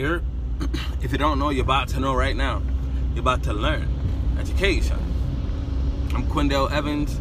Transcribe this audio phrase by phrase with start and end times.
[1.02, 2.62] If you don't know, you're about to know right now.
[3.12, 3.86] You're about to learn.
[4.38, 4.96] Education.
[6.14, 7.20] I'm Quindell Evans,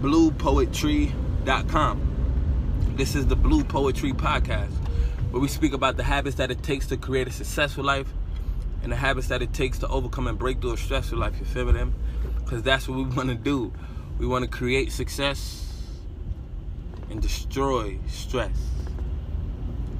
[0.00, 2.94] bluepoetry.com.
[2.96, 4.72] This is the Blue Poetry Podcast,
[5.30, 8.08] where we speak about the habits that it takes to create a successful life
[8.82, 11.38] and the habits that it takes to overcome and break through a stressful life.
[11.38, 11.70] You feel?
[11.70, 11.92] Them?
[12.42, 13.74] Because that's what we want to do.
[14.18, 15.70] We want to create success
[17.10, 18.56] and destroy stress.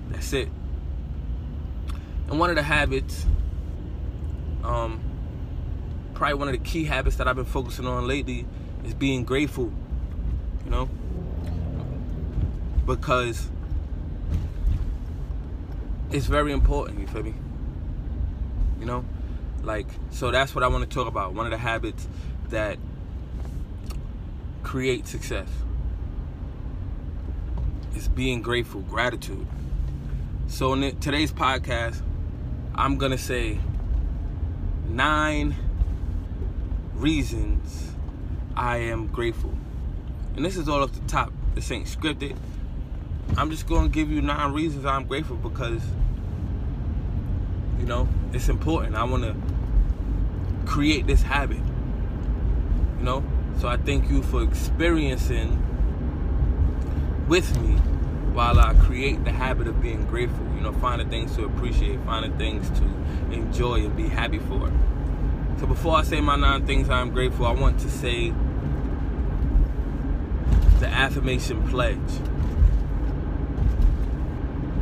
[0.08, 0.48] That's it.
[2.30, 3.27] And one of the habits,
[4.62, 5.01] um,
[6.15, 8.47] probably one of the key habits that I've been focusing on lately
[8.84, 9.73] is being grateful.
[10.65, 10.89] You know?
[12.87, 13.48] Because
[16.12, 17.34] it's very important, you feel me?
[18.78, 19.05] You know?
[19.62, 21.34] Like, so that's what I want to talk about.
[21.34, 22.06] One of the habits
[22.51, 22.78] that
[24.62, 25.48] create success
[27.97, 29.47] is being grateful, gratitude.
[30.47, 32.03] So in today's podcast,
[32.74, 33.58] I'm gonna say
[34.89, 35.55] nine
[36.94, 37.92] reasons
[38.56, 39.53] I am grateful.
[40.36, 41.33] And this is all off the top.
[41.55, 42.36] This ain't scripted.
[43.36, 45.83] I'm just gonna give you nine reasons I'm grateful because
[47.78, 48.97] you know it's important.
[48.97, 49.37] I wanna
[50.66, 51.59] create this habit.
[52.98, 53.25] You know?
[53.59, 55.66] So I thank you for experiencing
[57.28, 57.77] with me
[58.33, 60.45] while I create the habit of being grateful.
[60.55, 62.84] You know, finding things to appreciate, finding things to
[63.33, 64.70] enjoy and be happy for.
[65.59, 68.33] So before I say my nine things I'm grateful, I want to say
[70.81, 71.98] the affirmation pledge.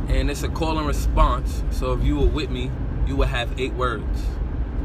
[0.07, 1.63] And it's a call and response.
[1.71, 2.71] So if you were with me,
[3.05, 4.25] you would have eight words.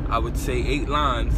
[0.09, 1.35] I would say eight lines,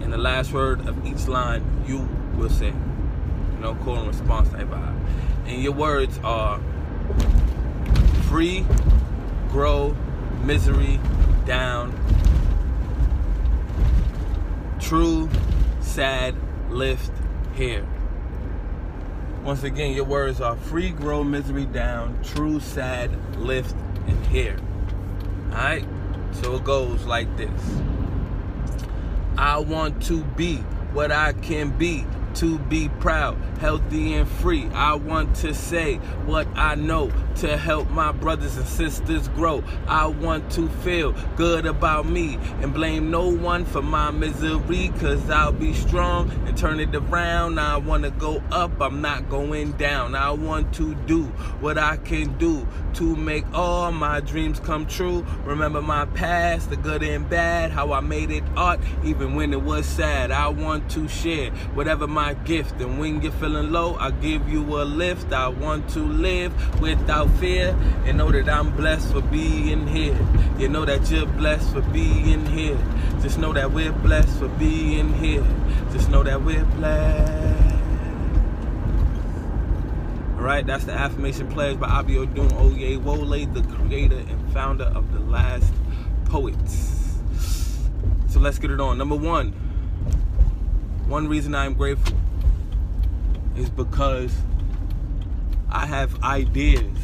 [0.00, 2.68] and the last word of each line you will say.
[2.68, 4.96] You know, call and response type vibe.
[5.46, 6.60] And your words are
[8.30, 8.64] free,
[9.48, 9.92] grow,
[10.44, 11.00] misery,
[11.46, 11.92] down,
[14.78, 15.28] true,
[15.80, 16.32] sad,
[16.70, 17.10] lift,
[17.56, 17.84] here.
[19.42, 23.74] Once again, your words are free, grow, misery, down, true, sad, lift,
[24.06, 24.56] and here.
[25.48, 25.84] Alright?
[26.30, 27.80] So it goes like this.
[29.36, 30.58] I want to be
[30.92, 34.68] what I can be to be proud, healthy, and free.
[34.72, 35.96] I want to say
[36.26, 39.62] what I know to help my brothers and sisters grow.
[39.86, 45.30] I want to feel good about me and blame no one for my misery, cause
[45.30, 47.58] I'll be strong and turn it around.
[47.58, 50.14] I want to go up, I'm not going down.
[50.14, 51.24] I want to do
[51.60, 55.24] what I can do to make all my dreams come true.
[55.44, 59.62] Remember my past, the good and bad, how I made it art, even when it
[59.62, 60.30] was sad.
[60.30, 64.62] I want to share whatever my gift, and when you're feeling low, I give you
[64.80, 65.32] a lift.
[65.32, 70.16] I want to live without fear and know that I'm blessed for being here.
[70.58, 72.78] You know that you're blessed for being here.
[73.22, 75.44] Just know that we're blessed for being here.
[75.92, 77.76] Just know that we're blessed.
[80.36, 85.72] Alright, that's the affirmation pledge by Abiodun Oyewole, the creator and founder of The Last
[86.24, 87.18] Poets.
[88.28, 88.96] So let's get it on.
[88.96, 89.52] Number one,
[91.10, 92.16] one reason I'm grateful
[93.56, 94.32] is because
[95.68, 96.96] I have ideas.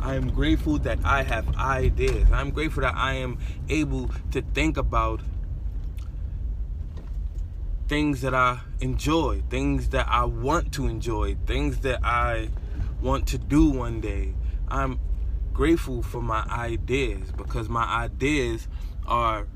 [0.00, 2.26] I am grateful that I have ideas.
[2.32, 3.36] I'm grateful that I am
[3.68, 5.20] able to think about
[7.86, 12.48] things that I enjoy, things that I want to enjoy, things that I
[13.02, 14.32] want to do one day.
[14.68, 14.98] I'm
[15.52, 18.68] grateful for my ideas because my ideas
[19.06, 19.46] are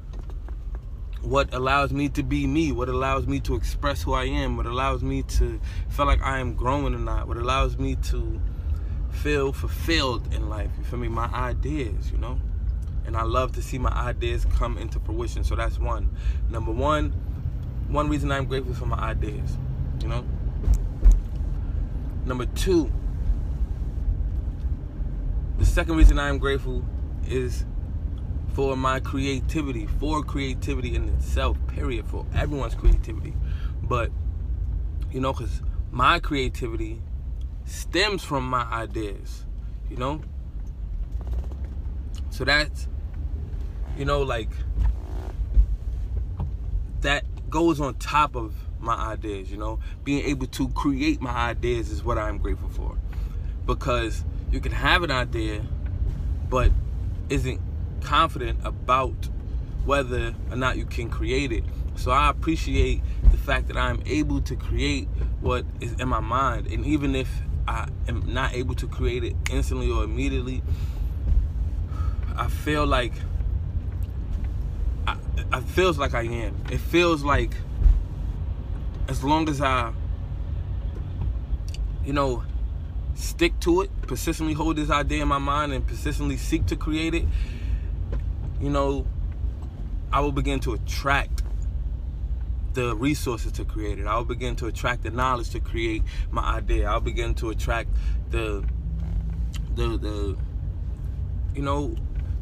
[1.22, 4.66] what allows me to be me, what allows me to express who I am, what
[4.66, 8.41] allows me to feel like I am growing or not, what allows me to
[9.10, 10.71] feel fulfilled in life.
[10.78, 11.09] You feel me?
[11.09, 12.41] My ideas, you know?
[13.06, 15.44] And I love to see my ideas come into fruition.
[15.44, 16.11] So that's one.
[16.50, 17.11] Number one,
[17.88, 19.56] one reason I'm grateful for my ideas,
[20.00, 20.25] you know?
[22.25, 22.91] Number two,
[25.58, 26.85] the second reason I'm grateful
[27.26, 27.64] is
[28.52, 33.34] for my creativity, for creativity in itself, period, for everyone's creativity.
[33.82, 34.10] But,
[35.10, 37.02] you know, because my creativity
[37.64, 39.46] stems from my ideas,
[39.88, 40.20] you know?
[42.31, 42.88] So that's,
[43.96, 44.50] you know, like,
[47.00, 49.78] that goes on top of my ideas, you know?
[50.04, 52.99] Being able to create my ideas is what I'm grateful for.
[53.64, 55.64] Because you can have an idea,
[56.50, 56.70] but
[57.31, 57.60] isn't
[58.02, 59.28] confident about
[59.84, 61.64] whether or not you can create it.
[61.96, 65.08] So I appreciate the fact that I'm able to create
[65.40, 66.66] what is in my mind.
[66.69, 67.28] And even if
[67.66, 70.62] I am not able to create it instantly or immediately,
[72.37, 73.12] I feel like
[75.06, 76.56] I, it feels like I am.
[76.70, 77.52] It feels like
[79.08, 79.93] as long as I,
[82.04, 82.43] you know,
[83.14, 87.14] stick to it, persistently hold this idea in my mind, and persistently seek to create
[87.14, 87.25] it,
[88.62, 89.06] you know,
[90.12, 91.43] I will begin to attract
[92.75, 94.06] the resources to create it.
[94.06, 96.88] I'll begin to attract the knowledge to create my idea.
[96.88, 97.91] I'll begin to attract
[98.31, 98.64] the
[99.75, 100.37] the the
[101.55, 101.94] you know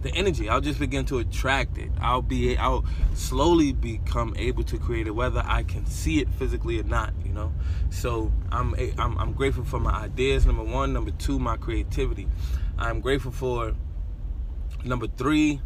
[0.03, 0.49] the energy.
[0.49, 1.91] I'll just begin to attract it.
[2.01, 2.85] I'll be I'll
[3.15, 7.33] slowly become able to create it whether I can see it physically or not, you
[7.33, 7.53] know.
[7.91, 12.29] So I'm I'm I'm grateful for my ideas number 1, number 2 my creativity.
[12.79, 13.75] I'm grateful for
[14.85, 15.61] number 3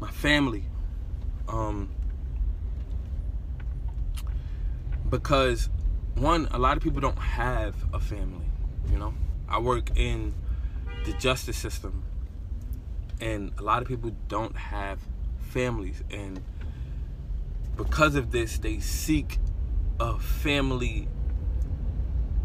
[0.00, 0.64] my family.
[1.48, 1.90] Um
[5.08, 5.68] because
[6.14, 8.46] one, a lot of people don't have a family.
[8.90, 9.14] You know,
[9.48, 10.34] I work in
[11.04, 12.04] the justice system,
[13.20, 15.00] and a lot of people don't have
[15.40, 16.42] families, and
[17.76, 19.38] because of this, they seek
[19.98, 21.08] a family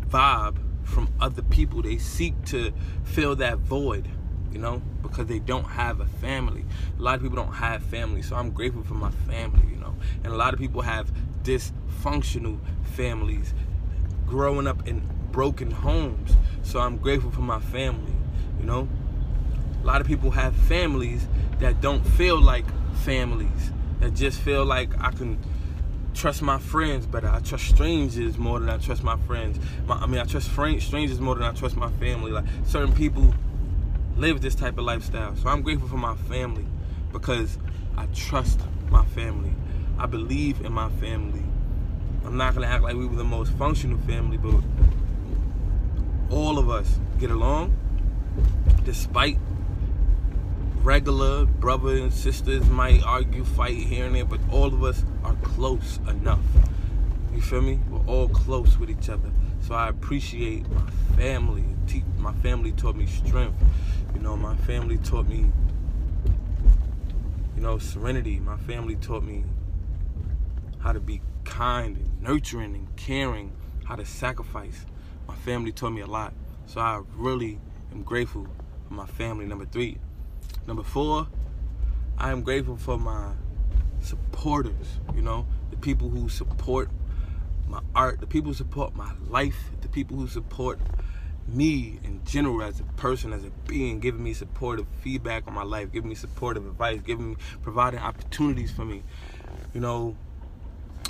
[0.07, 1.81] vibe from other people.
[1.81, 2.71] They seek to
[3.03, 4.07] fill that void,
[4.55, 6.63] you know, because they don't have a family.
[6.97, 9.93] A lot of people don't have family, so I'm grateful for my family, you know.
[10.23, 11.11] And a lot of people have
[11.43, 12.57] dysfunctional
[12.93, 13.53] families,
[14.25, 15.01] growing up in
[15.33, 16.37] broken homes.
[16.63, 18.13] So I'm grateful for my family,
[18.57, 18.87] you know.
[19.83, 21.27] A lot of people have families
[21.59, 22.63] that don't feel like
[23.03, 25.37] families, that just feel like I can
[26.13, 27.27] trust my friends better.
[27.27, 29.59] I trust strangers more than I trust my friends.
[29.85, 32.31] My, I mean, I trust strangers more than I trust my family.
[32.31, 33.33] Like certain people
[34.17, 35.35] live this type of lifestyle.
[35.35, 36.65] So I'm grateful for my family
[37.11, 37.57] because
[37.97, 38.59] I trust
[38.89, 39.53] my family.
[39.97, 41.43] I believe in my family.
[42.25, 44.61] I'm not gonna act like we were the most functional family, but
[46.29, 47.77] all of us get along
[48.83, 49.37] despite
[50.81, 55.35] regular brothers and sisters might argue, fight here and there, but all of us are
[55.35, 56.39] close enough.
[57.33, 57.79] You feel me?
[57.89, 59.31] We're all close with each other.
[59.61, 61.65] So I appreciate my family.
[62.17, 63.55] My family taught me strength.
[64.15, 65.51] You know, my family taught me,
[67.55, 68.39] you know, serenity.
[68.39, 69.43] My family taught me
[70.79, 73.51] how to be kind and nurturing and caring,
[73.83, 74.85] how to sacrifice.
[75.27, 76.33] My family taught me a lot.
[76.65, 77.59] So I really
[77.91, 78.47] am grateful
[78.87, 79.45] for my family.
[79.45, 79.97] Number three.
[80.67, 81.27] Number four,
[82.17, 83.33] I am grateful for my
[84.01, 86.89] supporters, you know, the people who support
[87.67, 90.79] my art, the people who support my life, the people who support
[91.47, 95.63] me in general as a person, as a being, giving me supportive feedback on my
[95.63, 99.03] life, giving me supportive advice, giving me providing opportunities for me.
[99.73, 100.15] You know,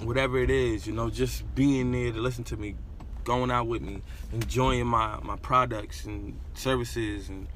[0.02, 2.76] whatever it is, you know, just being there to listen to me,
[3.24, 4.02] going out with me,
[4.34, 7.48] enjoying my, my products and services and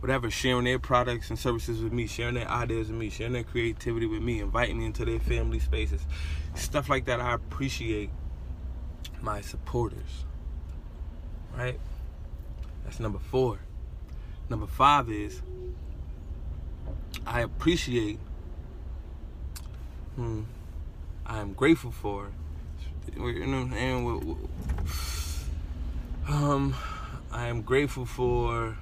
[0.00, 3.44] whatever, sharing their products and services with me, sharing their ideas with me, sharing their
[3.44, 6.04] creativity with me, inviting me into their family spaces.
[6.54, 8.10] Stuff like that, I appreciate
[9.20, 10.24] my supporters.
[11.56, 11.78] Right?
[12.84, 13.58] That's number four.
[14.48, 15.40] Number five is
[17.26, 18.18] I appreciate
[20.16, 20.42] hmm,
[21.26, 22.30] I'm grateful for.
[23.16, 24.36] You know, and
[26.28, 26.74] um,
[27.30, 28.76] I am grateful for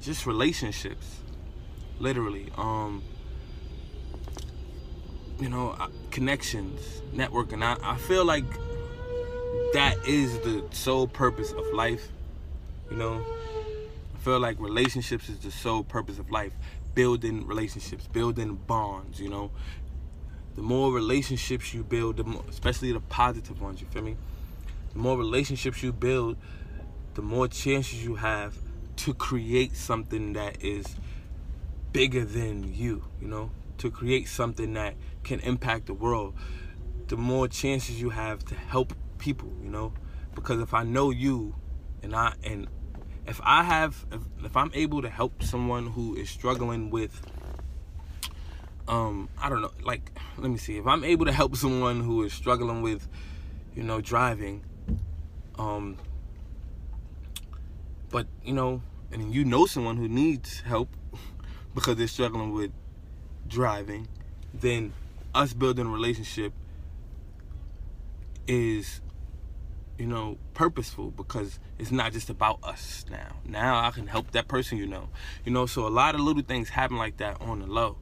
[0.00, 1.18] just relationships,
[1.98, 2.52] literally.
[2.56, 3.02] Um,
[5.40, 5.76] you know,
[6.10, 7.62] connections, networking.
[7.62, 8.44] I, I feel like
[9.72, 12.08] that is the sole purpose of life.
[12.90, 13.24] You know,
[14.14, 16.52] I feel like relationships is the sole purpose of life
[16.98, 19.52] building relationships, building bonds, you know.
[20.56, 24.16] The more relationships you build, the more, especially the positive ones, you feel me?
[24.94, 26.36] The more relationships you build,
[27.14, 28.56] the more chances you have
[28.96, 30.96] to create something that is
[31.92, 36.34] bigger than you, you know, to create something that can impact the world.
[37.06, 39.92] The more chances you have to help people, you know,
[40.34, 41.54] because if I know you
[42.02, 42.68] and I and
[43.26, 47.20] if I have, if, if I'm able to help someone who is struggling with,
[48.88, 52.22] um, I don't know, like, let me see, if I'm able to help someone who
[52.22, 53.06] is struggling with,
[53.74, 54.64] you know, driving,
[55.58, 55.98] um,
[58.10, 58.82] but you know,
[59.12, 60.88] and you know someone who needs help
[61.74, 62.72] because they're struggling with
[63.46, 64.08] driving,
[64.54, 64.94] then
[65.34, 66.52] us building a relationship
[68.46, 69.02] is
[69.98, 73.36] you know, purposeful because it's not just about us now.
[73.44, 75.08] Now I can help that person you know.
[75.44, 77.98] You know, so a lot of little things happen like that on the low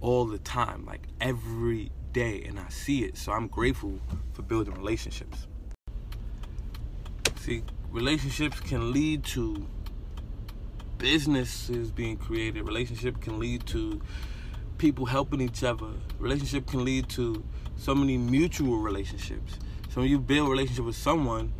[0.00, 3.16] all the time, like every day, and I see it.
[3.16, 3.98] So I'm grateful
[4.32, 5.46] for building relationships.
[7.36, 9.66] See, relationships can lead to
[10.98, 12.66] businesses being created.
[12.66, 14.00] Relationship can lead to
[14.78, 15.88] people helping each other.
[16.18, 17.42] Relationship can lead to
[17.76, 19.58] so many mutual relationships.
[19.90, 21.52] So when you build a relationship with someone,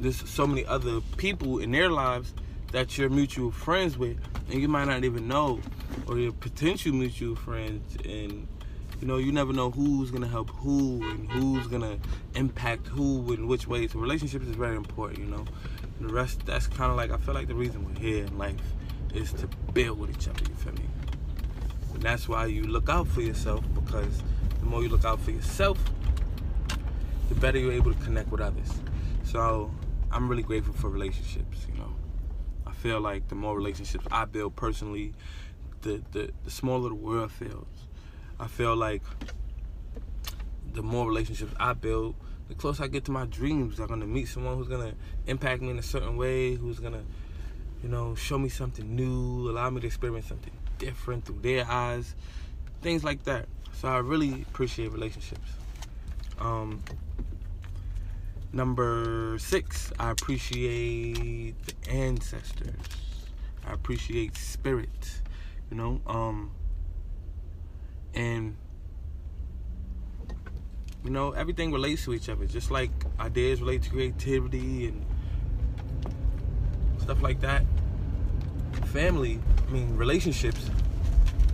[0.00, 2.32] there's so many other people in their lives
[2.72, 4.16] that you're mutual friends with,
[4.50, 5.60] and you might not even know,
[6.06, 8.48] or your potential mutual friends, and
[8.98, 11.98] you know you never know who's gonna help who and who's gonna
[12.34, 13.86] impact who in which way.
[13.88, 15.44] So relationships is very important, you know.
[15.98, 18.38] And the rest, that's kind of like I feel like the reason we're here in
[18.38, 18.56] life
[19.14, 20.42] is to build with each other.
[20.48, 20.86] You feel me?
[21.92, 24.22] And that's why you look out for yourself because
[24.60, 25.78] the more you look out for yourself,
[27.28, 28.72] the better you're able to connect with others.
[29.24, 29.70] So
[30.10, 31.66] I'm really grateful for relationships.
[31.68, 31.92] You know,
[32.66, 35.12] I feel like the more relationships I build personally,
[35.82, 37.66] the the, the smaller the world feels.
[38.38, 39.02] I feel like
[40.72, 42.14] the more relationships I build,
[42.48, 43.80] the closer I get to my dreams.
[43.80, 44.94] I'm gonna meet someone who's gonna
[45.26, 47.02] impact me in a certain way, who's gonna,
[47.82, 52.14] you know, show me something new, allow me to experience something different through their eyes,
[52.82, 53.46] things like that.
[53.72, 55.50] So I really appreciate relationships.
[56.38, 56.82] Um,
[58.52, 62.74] number six, I appreciate the ancestors.
[63.66, 65.20] I appreciate spirit.
[65.70, 66.52] You know, um,
[68.14, 68.56] and
[71.06, 72.90] you know everything relates to each other just like
[73.20, 75.06] ideas relate to creativity and
[76.98, 77.62] stuff like that
[78.86, 79.38] family
[79.68, 80.68] i mean relationships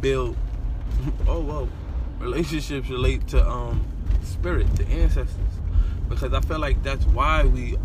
[0.01, 0.35] build
[1.29, 1.69] oh whoa
[2.19, 3.85] relationships relate to um
[4.25, 5.37] spirit the ancestors
[6.09, 7.77] because i feel like that's why we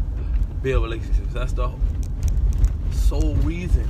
[0.61, 1.71] build relationships that's the
[2.91, 3.85] sole reason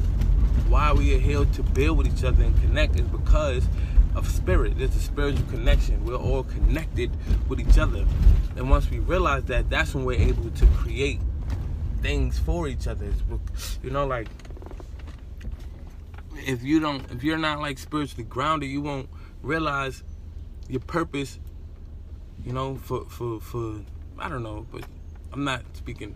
[0.70, 3.63] why we are here to build with each other and connect is because
[4.18, 4.77] of spirit.
[4.77, 6.04] There's a spiritual connection.
[6.04, 7.12] We're all connected
[7.48, 8.06] with each other.
[8.56, 11.20] And once we realize that, that's when we're able to create
[12.01, 13.13] things for each other.
[13.84, 14.27] You know, like
[16.36, 19.08] if you don't if you're not like spiritually grounded, you won't
[19.44, 20.04] realize
[20.68, 21.39] your purpose,
[22.48, 23.82] you know, for for for
[24.18, 24.86] I don't know, but
[25.34, 26.16] I'm not speaking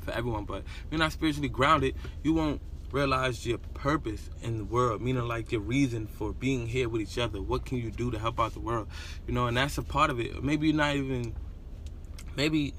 [0.00, 5.02] for everyone, but you're not spiritually grounded, you won't realize your purpose in the world,
[5.02, 7.42] meaning like your reason for being here with each other.
[7.42, 8.88] What can you do to help out the world?
[9.26, 10.42] You know, and that's a part of it.
[10.42, 11.34] Maybe you're not even,
[12.34, 12.72] maybe,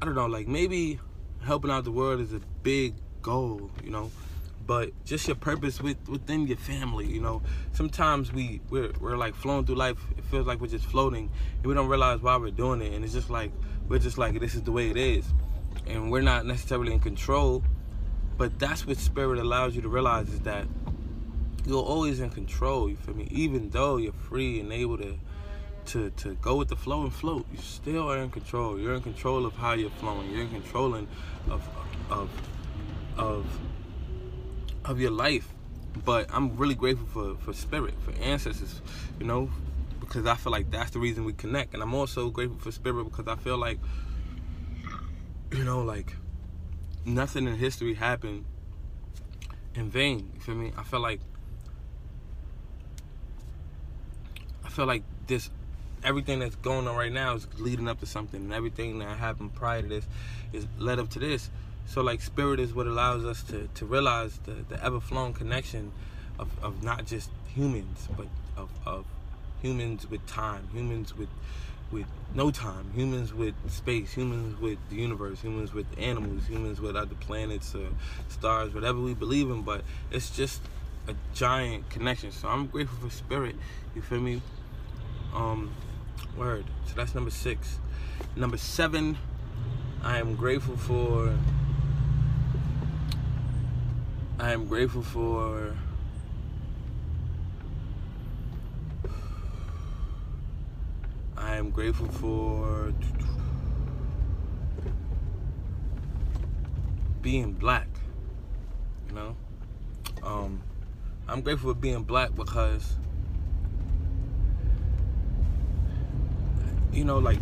[0.00, 0.98] I don't know, like maybe
[1.44, 4.10] helping out the world is a big goal, you know,
[4.72, 7.42] but just your purpose with, within your family, you know.
[7.72, 11.66] Sometimes we, we're, we're like flowing through life, it feels like we're just floating, and
[11.66, 13.52] we don't realize why we're doing it, and it's just like,
[13.88, 15.24] we're just like, this is the way it is.
[15.86, 17.62] And we're not necessarily in control
[18.42, 20.66] but that's what spirit allows you to realize is that
[21.64, 23.28] you're always in control, you feel me?
[23.30, 25.18] Even though you're free and able to
[25.84, 28.78] to to go with the flow and float, you still are in control.
[28.78, 30.30] You're in control of how you're flowing.
[30.30, 31.06] You're in control of
[32.10, 32.28] of
[33.16, 33.46] of
[34.84, 35.48] of your life.
[36.04, 38.80] But I'm really grateful for for spirit, for ancestors,
[39.18, 39.50] you know,
[40.00, 41.74] because I feel like that's the reason we connect.
[41.74, 43.78] And I'm also grateful for spirit because I feel like
[45.52, 46.16] you know, like
[47.04, 48.44] nothing in history happened
[49.74, 50.30] in vain.
[50.34, 50.72] You feel me?
[50.76, 51.20] I feel like
[54.64, 55.50] I feel like this
[56.04, 59.54] everything that's going on right now is leading up to something and everything that happened
[59.54, 60.06] prior to this
[60.52, 61.50] is led up to this.
[61.86, 65.92] So like spirit is what allows us to, to realize the, the ever flowing connection
[66.38, 69.04] of, of not just humans, but of, of
[69.60, 71.28] humans with time, humans with
[71.90, 76.96] with no time, humans with space, humans with the universe, humans with animals, humans with
[76.96, 77.86] other planets or
[78.30, 80.62] stars, whatever we believe in, but it's just
[81.06, 82.32] a giant connection.
[82.32, 83.56] So I'm grateful for spirit,
[83.94, 84.40] you feel me?
[85.34, 85.70] Um
[86.36, 86.64] word.
[86.86, 87.78] So that's number six.
[88.36, 89.18] Number seven,
[90.02, 91.34] I am grateful for
[94.38, 95.76] I am grateful for
[101.36, 102.92] I am grateful for
[107.20, 107.88] being black.
[109.08, 109.36] You know,
[110.22, 110.62] um,
[111.28, 112.96] I'm grateful for being black because
[116.92, 117.40] you know, like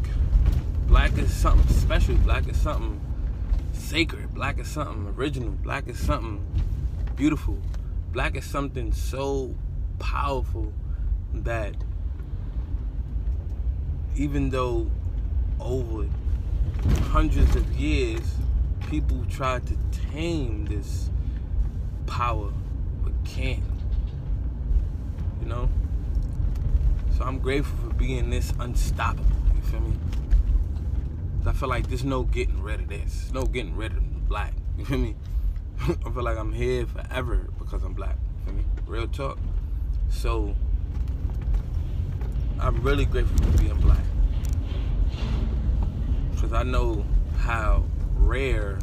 [0.86, 2.14] black is something special.
[2.16, 3.00] Black is something
[3.72, 4.32] sacred.
[4.34, 5.50] Black is something original.
[5.50, 6.44] Black is something
[7.20, 7.58] beautiful.
[8.14, 9.54] Black is something so
[9.98, 10.72] powerful
[11.34, 11.74] that
[14.16, 14.90] even though
[15.60, 16.08] over
[17.10, 18.22] hundreds of years
[18.88, 21.10] people tried to tame this
[22.06, 22.50] power
[23.04, 23.62] but can't
[25.42, 25.68] you know?
[27.18, 29.92] So i'm grateful for being this unstoppable you feel me?
[31.44, 33.30] I feel like there's no getting rid of this.
[33.34, 35.16] No getting rid of black you feel me
[36.06, 38.16] I feel like I'm here forever because I'm black.
[38.46, 39.38] Me, real talk.
[40.10, 40.54] So
[42.60, 44.04] I'm really grateful for being black
[46.32, 47.04] because I know
[47.38, 47.84] how
[48.16, 48.78] rare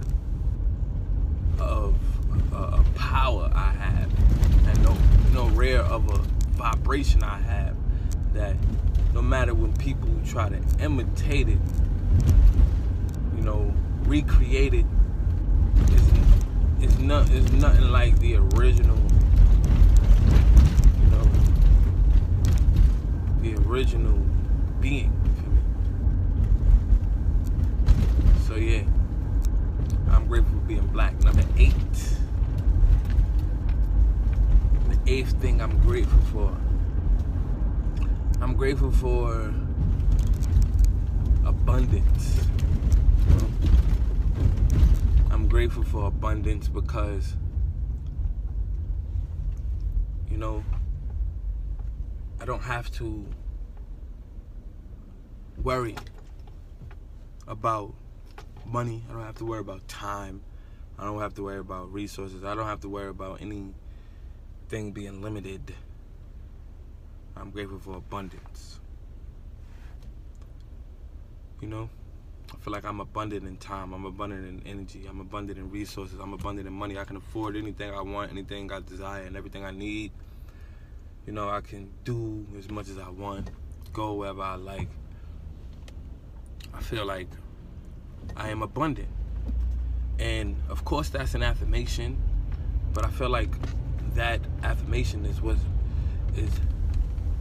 [1.59, 1.95] of
[2.51, 4.11] a, power I have,
[4.67, 4.97] and no,
[5.33, 6.17] no rare of a
[6.57, 7.75] vibration I have
[8.33, 8.55] that
[9.13, 11.59] no matter when people try to imitate it,
[13.35, 13.71] you know,
[14.05, 14.85] recreate it,
[16.79, 18.97] it's not it's nothing like the original
[20.99, 21.29] you know?
[23.41, 24.19] The original
[24.79, 25.13] being
[28.47, 28.83] so yeah.
[30.09, 31.21] I'm grateful for being black.
[31.21, 31.75] Number eight.
[34.87, 36.55] The eighth thing I'm grateful for.
[38.41, 39.53] I'm grateful for
[41.45, 42.47] abundance
[45.47, 47.33] I'm grateful for abundance because,
[50.29, 50.61] you know,
[52.41, 53.25] I don't have to
[55.63, 55.95] worry
[57.47, 57.93] about
[58.65, 59.05] money.
[59.09, 60.41] I don't have to worry about time.
[60.99, 62.43] I don't have to worry about resources.
[62.43, 63.73] I don't have to worry about anything
[64.69, 65.73] being limited.
[67.37, 68.81] I'm grateful for abundance.
[71.61, 71.89] You know?
[72.53, 73.93] I feel like I'm abundant in time.
[73.93, 75.05] I'm abundant in energy.
[75.09, 76.19] I'm abundant in resources.
[76.19, 76.97] I'm abundant in money.
[76.97, 80.11] I can afford anything I want, anything I desire, and everything I need.
[81.25, 83.49] You know, I can do as much as I want,
[83.91, 84.87] go wherever I like.
[86.73, 87.27] I feel like
[88.35, 89.09] I am abundant.
[90.19, 92.21] And of course, that's an affirmation,
[92.93, 93.49] but I feel like
[94.15, 95.57] that affirmation is what
[96.35, 96.49] is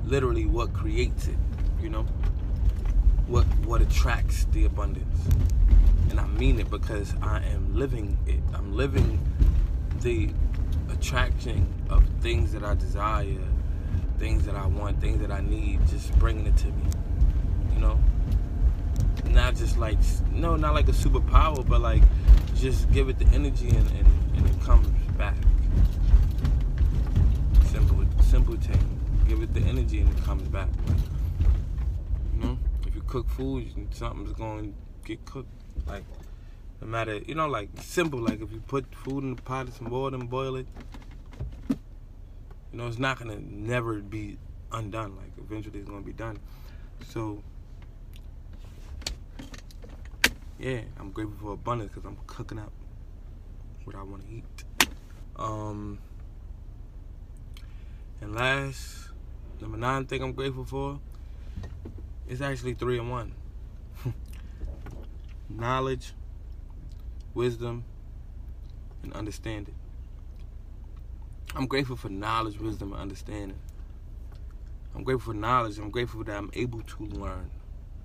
[0.04, 1.36] literally what creates it,
[1.80, 2.06] you know?
[3.66, 5.20] What attracts the abundance.
[6.10, 8.40] And I mean it because I am living it.
[8.54, 9.20] I'm living
[10.02, 10.30] the
[10.90, 13.42] attraction of things that I desire,
[14.18, 16.84] things that I want, things that I need, just bringing it to me.
[17.74, 18.00] You know?
[19.30, 19.98] Not just like,
[20.32, 22.02] no, not like a superpower, but like
[22.54, 24.86] just give it the energy and, and, and it comes
[25.18, 25.36] back.
[27.64, 29.00] Simple, simple thing.
[29.28, 30.68] Give it the energy and it comes back
[33.06, 35.48] cook food, something's going to get cooked.
[35.86, 36.04] Like,
[36.80, 38.20] no matter, you know, like simple.
[38.20, 40.66] Like if you put food in the pot, some water and boil it,
[41.70, 44.36] you know, it's not gonna never be
[44.72, 45.16] undone.
[45.16, 46.38] Like eventually, it's gonna be done.
[47.08, 47.42] So,
[50.58, 52.72] yeah, I'm grateful for abundance because I'm cooking up
[53.84, 54.64] what I want to eat.
[55.36, 55.98] Um,
[58.20, 59.10] and last,
[59.60, 61.00] number nine thing I'm grateful for
[62.28, 63.32] it's actually three in one.
[65.48, 66.12] Knowledge,
[67.34, 67.84] wisdom,
[69.02, 69.74] and understanding.
[71.54, 73.58] I'm grateful for knowledge, wisdom, and understanding.
[74.94, 75.78] I'm grateful for knowledge.
[75.78, 77.50] I'm grateful that I'm able to learn.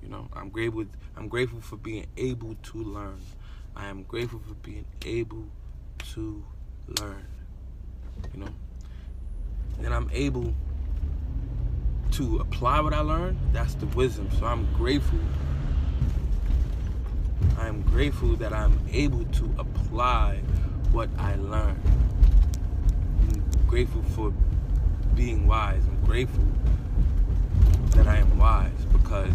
[0.02, 0.86] You know, I'm grateful.
[1.18, 3.20] I'm grateful for being able to learn.
[3.76, 5.46] I am grateful for being able
[6.14, 6.44] to
[7.00, 7.26] learn.
[8.34, 8.50] You know,
[9.84, 10.54] and I'm able
[12.12, 14.30] to apply what I learned, that's the wisdom.
[14.38, 15.20] So I'm grateful.
[17.58, 20.42] I'm grateful that I'm able to apply
[20.92, 21.82] what I learned.
[23.22, 24.34] I'm grateful for
[25.16, 25.84] being wise.
[25.88, 26.44] I'm grateful
[27.92, 29.34] that I am wise because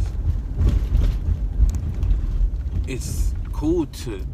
[2.86, 4.26] it's cool to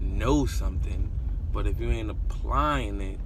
[0.00, 1.10] know something,
[1.52, 3.18] but if you ain't applying it,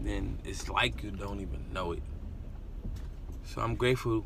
[0.00, 2.02] then it's like you don't even know it.
[3.52, 4.24] So I'm grateful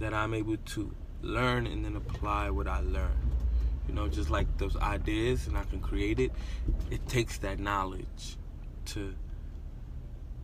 [0.00, 3.16] that I'm able to learn and then apply what I learn.
[3.86, 6.32] You know, just like those ideas and I can create it,
[6.90, 8.36] it takes that knowledge
[8.86, 9.14] to,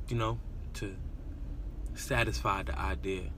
[0.07, 0.39] you know,
[0.75, 0.95] to
[1.95, 3.31] satisfy the idea.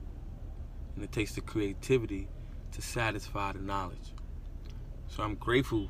[0.95, 2.27] And it takes the creativity
[2.73, 4.13] to satisfy the knowledge.
[5.07, 5.89] So I'm grateful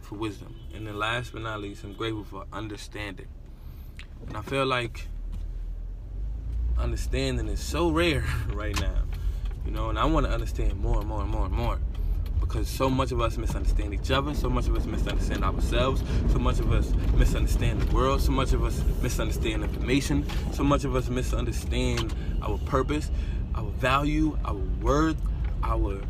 [0.00, 0.56] for wisdom.
[0.74, 3.28] And then last but not least, I'm grateful for understanding.
[4.26, 5.06] And I feel like
[6.78, 9.02] understanding is so rare right now.
[9.64, 11.78] You know, and I want to understand more and more and more and more.
[12.40, 16.38] Because so much of us misunderstand each other, so much of us misunderstand ourselves, so
[16.38, 20.96] much of us misunderstand the world, so much of us misunderstand information, so much of
[20.96, 23.10] us misunderstand our purpose,
[23.54, 25.16] our value, our worth,
[25.62, 26.02] our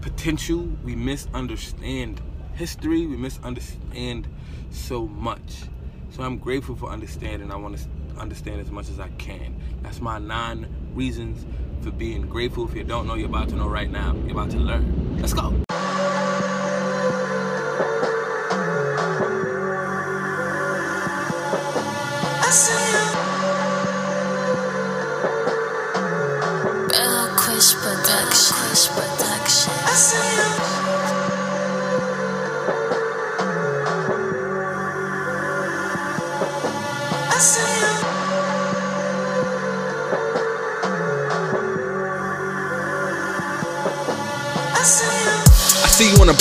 [0.00, 0.66] potential.
[0.82, 2.20] We misunderstand
[2.54, 4.26] history, we misunderstand
[4.70, 5.62] so much.
[6.10, 7.52] So I'm grateful for understanding.
[7.52, 7.84] I want to
[8.20, 9.56] understand as much as I can.
[9.82, 11.44] That's my nine reasons
[11.82, 12.68] for being grateful.
[12.68, 14.14] If you don't know, you're about to know right now.
[14.24, 15.18] You're about to learn.
[15.20, 15.67] Let's go.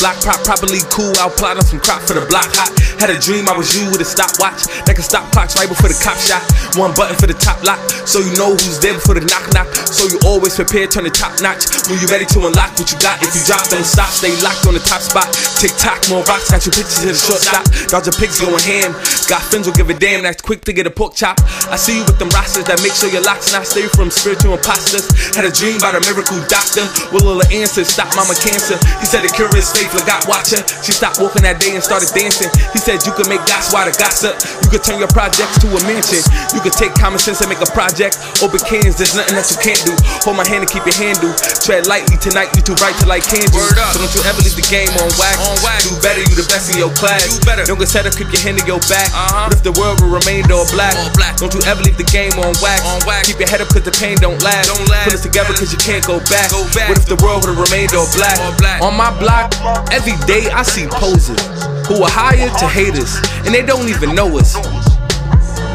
[0.08, 1.12] Block prop, probably cool.
[1.20, 2.72] I'll plot on some crop for the block hot.
[2.96, 5.92] Had a dream I was you with a stopwatch that can stop clocks right before
[5.92, 6.40] the cop shot.
[6.80, 9.68] One button for the top lock, so you know who's there before the knock knock.
[9.76, 12.96] So you always prepare, turn the top notch when you ready to unlock what you
[13.04, 13.20] got.
[13.20, 15.28] If you drop, don't stop, stay locked on the top spot.
[15.60, 17.68] Tick tock, more rocks, got your pictures in the short stop.
[17.92, 18.96] Dodge your pics going ham.
[19.28, 21.36] Got friends will give a damn, that's quick to get a pork chop.
[21.68, 24.56] I see you with them rosters that make sure your locks not stay from spiritual
[24.56, 25.04] imposters.
[25.36, 27.92] Had a dream about a miracle doctor with all the answers.
[27.92, 28.80] Stop mama cancer.
[29.04, 30.62] He said the cure is faith, like God watch her.
[30.86, 32.54] She stopped walking that day and started dancing.
[32.72, 34.38] He said you could make God's water gossip.
[34.62, 36.22] You could turn your projects to a mansion.
[36.54, 38.22] You could take common sense and make a project.
[38.46, 39.94] Open cans, there's nothing that you can't do.
[40.22, 41.34] Hold my hand and keep your handle.
[41.66, 43.58] Tread lightly tonight, you too right to like candles.
[43.58, 43.98] Word up.
[43.98, 45.36] So don't you ever leave the game on wax.
[45.42, 45.90] On wax.
[45.90, 47.26] Do better, you the best in your class.
[47.26, 47.66] Do better.
[47.66, 49.10] Don't get set up, keep your hand in your back.
[49.10, 49.50] Uh-huh.
[49.50, 50.94] What if the world will remain all black?
[51.00, 51.40] All black.
[51.42, 52.86] Don't you ever leave the game on wax.
[52.86, 53.26] On wax.
[53.26, 54.70] Keep your head up cause the pain don't last.
[54.70, 55.10] Don't last.
[55.10, 56.52] Pull it together cause you can't go back.
[56.52, 56.92] Go back.
[56.92, 58.38] What if the world would have remained all black?
[58.44, 58.80] All black.
[58.84, 59.56] On my block,
[59.92, 61.40] every day I see posers
[61.88, 64.56] who are hired to hate us, and they don't even know us.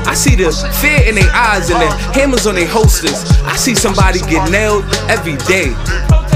[0.07, 3.25] I see the fear in their eyes and the hammers on their holsters.
[3.45, 5.73] I see somebody get nailed every day.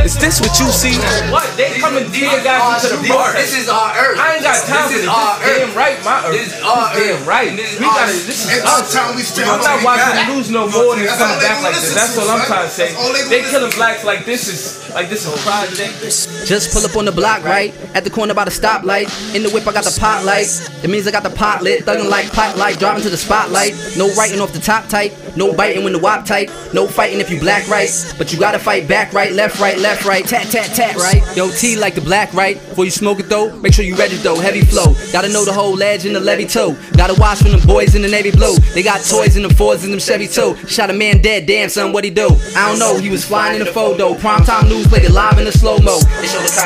[0.07, 0.95] Is this what you see?
[1.35, 1.43] What?
[1.59, 3.33] They coming tear gas into the bar.
[3.35, 4.15] This is our earth.
[4.23, 5.11] I ain't got time This for is this.
[5.11, 5.59] our This earth.
[5.67, 6.31] damn right, my earth.
[6.39, 7.27] This is our damn earth.
[7.27, 7.51] right.
[7.51, 7.59] We
[7.91, 8.13] gotta.
[8.15, 8.93] This is Every us.
[8.95, 10.37] time we stand I'm up, not watching got them it.
[10.39, 11.91] lose no more what than I'm coming back like this.
[11.91, 12.95] That's all I'm trying to say.
[12.95, 15.99] They They killing blacks like this is like this is a project.
[16.47, 17.75] Just pull up on the block, right?
[17.99, 19.11] At the corner by the stoplight.
[19.35, 20.47] In the whip, I got the pot light.
[20.83, 21.83] That means I got the pot lit.
[21.85, 22.79] Thuggin' like pot light.
[22.79, 23.75] Driving to the spotlight.
[23.99, 25.19] No writing off the top tight.
[25.37, 26.49] No biting when the wop tight.
[26.73, 27.91] No fighting if you black right.
[28.17, 30.25] But you gotta fight back right, left right, left right.
[30.25, 31.23] Tat tat tat right.
[31.37, 32.57] Yo, T like the black right.
[32.69, 34.39] Before you smoke it though, make sure you ready though.
[34.39, 34.95] Heavy flow.
[35.13, 36.77] Gotta know the whole ledge in the levy toe.
[36.97, 38.57] Gotta watch from them boys in the navy blue.
[38.75, 40.57] They got toys in the Fords and them Chevy too.
[40.67, 41.47] Shot a man dead.
[41.47, 42.29] Damn son, what he do?
[42.57, 42.99] I don't know.
[42.99, 44.15] He was flying in the photo.
[44.15, 45.99] Prime time news played it live in the slow mo.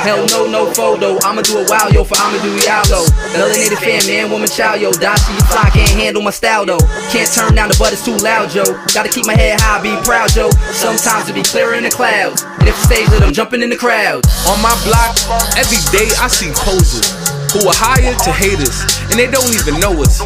[0.02, 1.18] Hell no, no photo.
[1.22, 3.06] I'ma do a wild yo for I'ma do Yalo.
[3.32, 4.90] Melanated fan, man, woman, child yo.
[4.92, 6.78] Dashi, you fly, can't handle my style though.
[7.10, 8.64] Can't turn down the butt, it's too loud, yo.
[8.94, 10.50] Gotta keep my head high, be proud, yo.
[10.72, 12.42] Sometimes it be clearer in the clouds.
[12.60, 14.22] And if stage lit, I'm jumping in the crowd.
[14.48, 15.16] On my block,
[15.56, 17.08] every day I see posers
[17.52, 20.20] who are hired to hate us, and they don't even know us.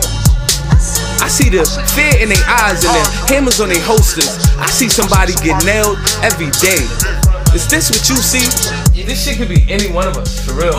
[1.23, 1.65] I see the
[1.97, 4.29] fear in their eyes and the hammers on their holsters.
[4.59, 6.85] I see somebody get nailed every day.
[7.57, 8.45] Is this what you see?
[9.05, 10.73] This shit could be any one of us, for real.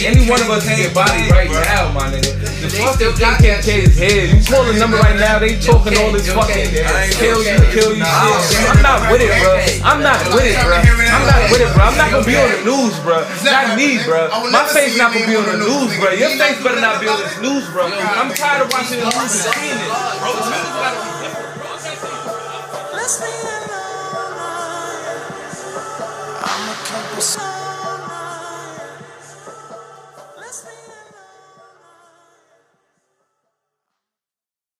[0.00, 2.32] Any one of us can get bodied right now, my nigga.
[2.56, 4.32] The fucking KKK is head?
[4.32, 6.72] You call the number right now, they talking all this fucking
[7.20, 8.04] kill you, kill you
[8.48, 8.64] shit.
[8.64, 9.60] I'm not with it, bro.
[9.84, 10.72] I'm not with it, bro.
[10.80, 11.84] I'm not with it, bro.
[11.84, 13.22] I'm not gonna be on the news, bro.
[13.44, 14.32] Not me, bro.
[14.50, 16.10] My face not gonna be on the news, bro.
[16.16, 17.86] Your face better not be on this news, bro.
[17.92, 19.90] I'm tired of watching the news and seeing it.